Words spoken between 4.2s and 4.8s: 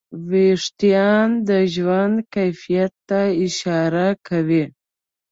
کوي.